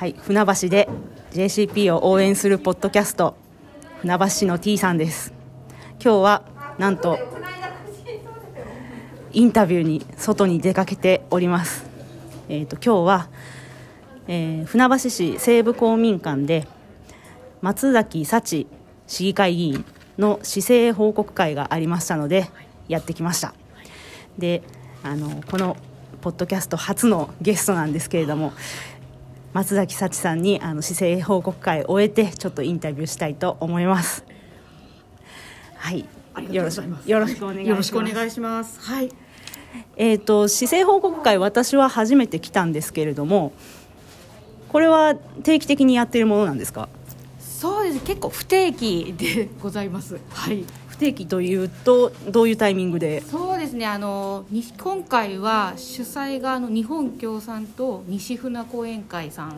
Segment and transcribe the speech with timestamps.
[0.00, 0.88] はい、船橋で
[1.32, 3.36] JCP を応援するポッドキャスト
[4.00, 5.34] 船橋市の T さんです。
[6.02, 6.42] 今日は
[6.78, 7.18] なんと
[9.34, 11.84] インタビューに外に出かけております。
[12.48, 13.28] えっ、と今日は、
[14.26, 16.66] えー船橋市西部公民館で
[17.60, 18.66] 松崎幸
[19.06, 19.84] 市議会議員
[20.16, 22.48] の市政報告会がありましたので
[22.88, 23.52] やってきました。
[24.38, 24.62] で
[25.02, 25.76] あのこの
[26.22, 28.54] ポッドキャスト初のゲストなんですけれども
[29.52, 34.24] 松崎幸さんにあの市政報告会を終えてちょっとインタビューしたいと思います
[35.76, 36.06] はい
[36.50, 38.80] よろしくよろしくお願いしますよろしくお願いします。
[38.80, 39.10] はい。
[39.96, 43.52] えー、と市政報告会私は初めて来たんですけれども
[44.68, 46.88] これは定期的にやっているものなんですか？
[47.40, 48.04] そうです。
[48.04, 50.18] 結構不定期でございます。
[50.30, 50.64] はい。
[51.00, 53.22] 不定期というとどういうタイミングで？
[53.22, 53.86] そうですね。
[53.86, 59.56] あのに今回は主催があの日本共産党西船講演会さんだ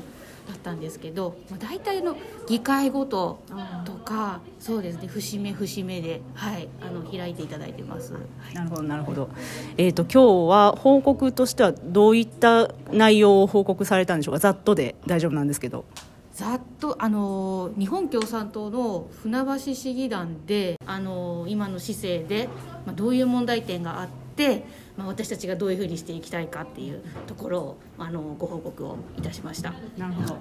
[0.55, 2.17] ったんですけど、まあ大体の
[2.47, 3.43] 議会ごと
[3.85, 5.09] とか、そうですね。
[5.09, 8.13] 節目節目ではいあの開いていただいてます。
[8.13, 8.21] は
[8.53, 9.29] いなるほどなるほど、
[9.77, 14.39] えー、と今日は報告としてはどういった内容を報告されたんでしょうか？
[14.39, 15.87] ざっとで大丈夫なんですけど
[16.35, 22.49] ざっとあの日本共産党の船橋市議団であの今の市政で、
[22.87, 24.65] まあ、どういう問題点があって、
[25.03, 29.75] まあ、私たちがどういうふうにしていきたいかっていうところをあのご報告をいたしました。
[29.99, 30.39] なるほど、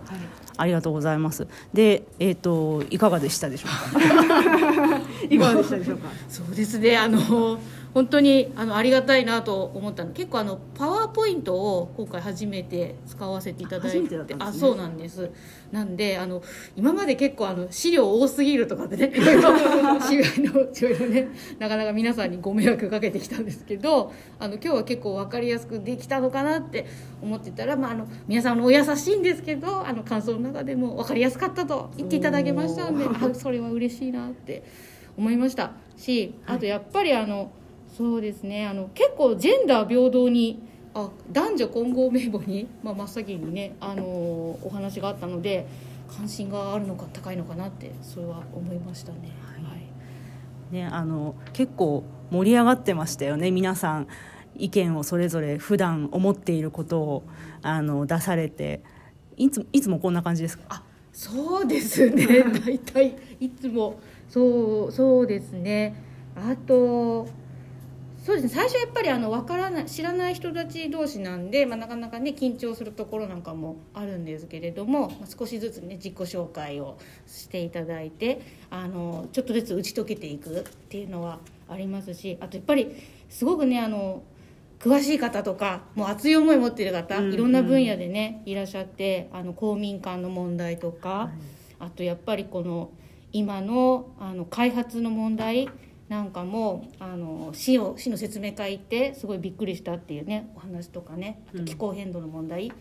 [0.58, 1.48] ありがとうございます。
[1.74, 5.02] でえっ、といかがでしたでしょうか？
[5.30, 6.10] いかがでしたでしょうか？
[6.30, 6.96] そうですね。
[6.98, 7.58] あの
[7.94, 10.12] 本当にあのありがたいなと思ったの。
[10.12, 14.08] 結構あのパワーポイントを今回初めて使わせていただいて。
[14.08, 14.36] てね。
[14.40, 15.30] あそうなんです。
[15.72, 16.42] なんであの
[16.78, 19.58] 今まで結構あの資料多すぎるとかってねいろいろ
[20.00, 21.28] 市外のいろいろね
[21.60, 26.88] なかなか皆さんにご迷惑かけてきたんですけどあの今日は結構分かりやすくできたのかなって
[27.22, 34.64] 思ってたら、まあ、あの皆さんのお優しいんですけどあの感想の中でも分かりやすかったと言っていただけましたので あそれは嬉しいなって
[35.18, 35.72] 思いました。
[35.98, 37.52] しあとやっぱりあの、
[37.96, 40.64] そうですねあの結構ジェンダー平等に
[40.94, 45.68] あ男女混合名簿に、まあ、真っ先にねあのお話があったので
[46.10, 49.20] 関心があるのか高いのかなってそれは思いましたね。
[49.64, 50.74] はい。
[50.74, 54.08] ね、あの結構盛り上がってましたよね皆さん
[54.64, 57.24] 意見をそれぞれ普段思っていることを
[57.62, 58.82] あの出されて
[59.38, 60.64] いついつもこんな感じですか？
[60.70, 62.26] あそうですね。
[62.66, 64.00] 大体いつも。
[64.30, 65.96] そうそうですね。
[66.36, 67.28] あと
[68.24, 68.50] そうですね。
[68.50, 82.96] 最初やっぱりあの分からない知らない人たち同士なんで、まあ、なかなかね緊張するところなんかもあるんですけれども、まあ、少しずつね自己紹介をしていただいてあのちょっとずつ打ち解けていくっていうのはありますしあとやっぱり
[83.28, 84.22] すごくねあの
[84.84, 91.32] 詳しい方とかもう熱い思い持ってる方、うんいろんな分野でねいらっしゃってあの公民館の問題とか、
[91.80, 92.90] あとやっぱりこの
[93.32, 95.70] 今のあの開発の問題
[96.12, 101.42] なんかもあの市を市の説明会行ってすごいびっくりしたっていうねお話とかね。
[101.56, 102.74] あと気候変動の問題、あ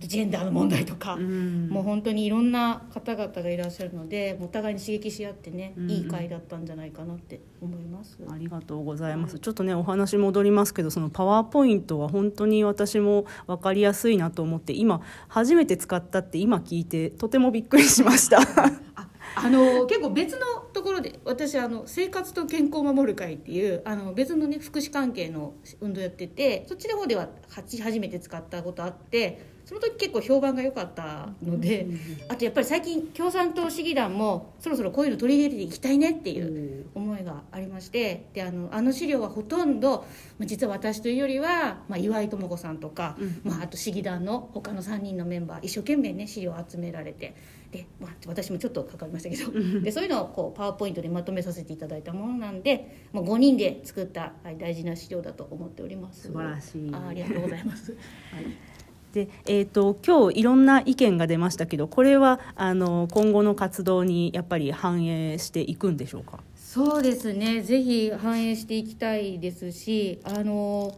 [0.00, 1.68] とジェンダーの問題とか、うん。
[1.68, 5.90] もう本当にいろんな方々がいらっしゃるのでお互いに刺激し合ってね、うん。
[5.92, 8.18] いい会だったんじゃないかなって思います。
[8.28, 9.38] ありがとうございます。
[9.38, 18.40] ちょっとねお話戻りますけど、そのパワーポイントは本当に私も分かりやすいなと思って、今初めて使ったって今聞いてとてもびっくりしました。
[18.40, 20.40] ああの結構別の
[20.71, 31.86] ところで私あの生活と健康を守る会っていうあの別のね福祉関係の運動やっててそっちの方では初めて使ったことあってその時結構評判が良かったので、
[32.28, 40.04] あとやっぱり最近共産党市議団もそろそろこういうの取り入れていきたいねっていう思いがありましてであのあの資料はほとんど、
[40.38, 47.34] まあ、実は私というよりは、まあ、岩井智子さんとか、まあ、あと市議団の他の3人のメンバー一生懸命ね資料を集められて
[47.70, 58.72] で、まあ、私もちょっと関わりましたけどでそういうのをこうパワーポイントでまとめさせていただいたものなんで、まあ、5人で作った、はい、大事な資料だと思っております素晴らしいあありがとうございます、はい
[59.12, 66.40] で、えー、と今日いろんな意見が出ましたけど、これはあの今後の活動にやっぱり反映していくんでしょうか。
[66.72, 67.60] そうですね。
[67.60, 70.96] ぜひ反映していきたいですしあの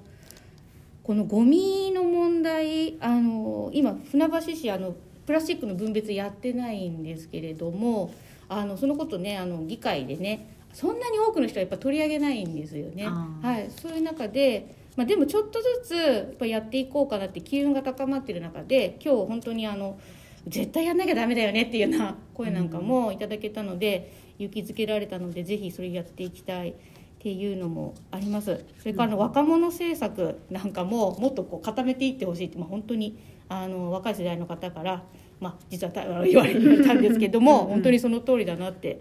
[1.02, 4.94] このゴミの問題あの今船橋市あの
[5.26, 8.14] プラスチックの分別やってないんですけれども
[8.48, 13.08] あのそのことねあの議会でねそんなに多くの人はやっぱ取り上げないんですよね。
[13.42, 19.98] はい、そういう中で、まあ、でもちょっとずつやっぱやっていこうかなって機運が高まってる中で今日本当にあの
[20.46, 26.74] 絶対やんなきゃダメだよねっていうような声なんかもいただけたので、勇気づけられたのでぜひそれやっていきたいっ
[27.20, 28.64] ていうのもあります。
[28.78, 33.18] それからあの若者政策なんかももっとこう固めていってほしいって、まあ、本当に
[33.48, 35.02] あの若い世代の方から
[35.40, 39.00] まあ、実はた言われたんですけども本当にその通りだなって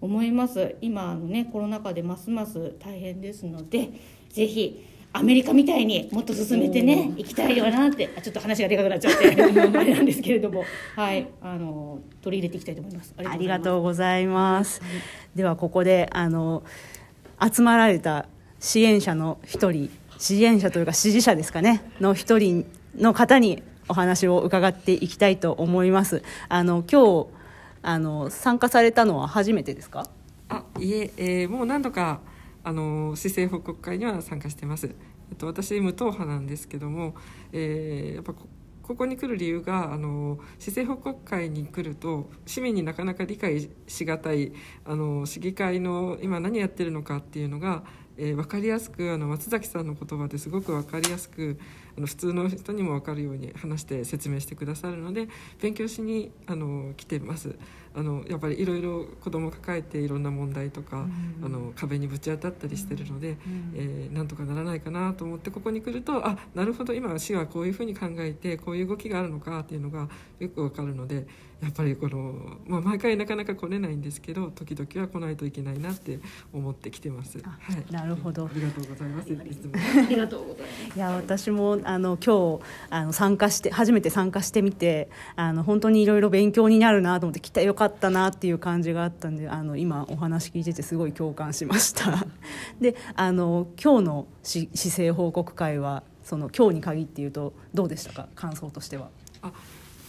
[0.00, 0.76] 思います。
[0.80, 3.90] 今のねコロナ禍でますます大変ですので
[4.28, 8.10] ぜひアメリカみたいにもっと進めてね行きたいよなって。
[8.16, 9.26] あちょっと話がでかくなっちゃって。
[9.42, 10.64] あれなんですけれども。
[10.96, 11.26] はい。
[11.42, 13.14] あの取り入れていきたいと思います。
[13.16, 14.80] ありがとうございます。
[15.34, 16.62] ではここであの
[17.52, 18.26] 集まられた
[18.60, 21.82] 支援者の一人支援者というか支持者ですかね。
[22.00, 22.66] の一人
[22.96, 26.22] の方にお話を伺っていきたいと思います。
[26.48, 27.26] あの今日
[27.82, 30.08] あの参加されたのは初めてですか？
[30.50, 32.20] あいええー、もう何度か
[32.68, 34.94] あの市政報告会には参加してます。
[35.30, 37.14] えっと、私無党派なんですけども、
[37.50, 44.52] えー、やっぱここに来る理由があの市政報告会に来ると市民になかなか理解しがたい
[44.84, 47.84] あの市議会の今何やってるのかっていうのが、
[48.18, 51.58] えー、分かりやすくあの松崎さんの言葉ですごく分かりやすく
[51.96, 55.28] あの普通の人にも分かるように話して説明してくださるので
[55.60, 57.54] 勉強しにあの来てます。
[57.94, 71.26] あのやっぱりいろいろ子供抱えていろんな問題とか、うん、あの壁にぶち当たったりしてるので、うん、えー、なんとかならないかなと思ってここに来るとあなるほど今市はこういうふうに考えてこういう動きがあるのかっていうのがよくわかるので
[71.60, 76.20] やっぱりこの、まあ、毎回なかなか来れないんですけど時々は来ないといけないなって
[76.52, 77.38] 思ってきてます。
[77.38, 77.42] は
[77.72, 78.46] い、なるほど。
[78.46, 79.32] ありがとうございます。
[79.32, 79.72] いつも。
[79.74, 80.96] ありがとうございます。
[80.96, 82.60] いや私もあの今日
[82.90, 92.26] あの参加して初めて参加してみてあの本当にいろいろ勉強になるなと思って来てよかったなっていう感じがあったんであの今お話聞いててすごい共感しました。
[92.80, 98.28] であの今日の市政報告会はその今日に限って言うとどうでしたか？
[98.34, 99.10] 感想としては。
[99.42, 99.52] あ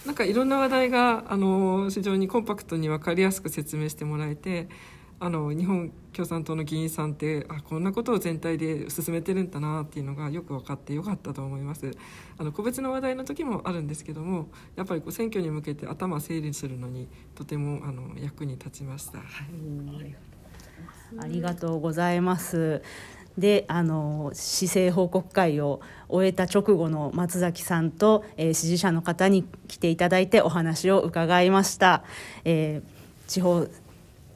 [0.06, 4.68] なんかいろんな話題があの非常にコンパクトに分かりやすく説明してもらえて
[5.22, 11.90] あの日本共産党の議員さんってあこんなことを全体で進めてるんだなっていうのがよく分かってよかったと思います。
[12.38, 20.16] あの個別の話題の時もあるんですけどもやっぱりこう選挙に向けて頭整理するのにとてもあの役に立ちました、はい、
[21.18, 22.82] ありがとうございます。
[23.36, 32.04] であの市政報告会を終えた直後の松崎さんと、えー、支持者の方に来ていただいてお話を伺いました、
[32.44, 33.68] えー、地方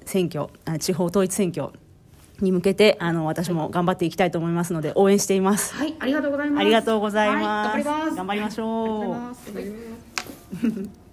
[0.05, 0.49] 選挙
[0.79, 1.71] 地方統一選挙
[2.41, 5.75] に向けてあの私も頑張っていきたいと思いますので応援しています。
[5.75, 6.61] はい、ありがとうございます。
[6.61, 7.75] ありがとうございます。
[7.75, 8.17] はい、頑張ります。
[8.17, 9.17] 頑張りましょ
[10.91, 10.91] う。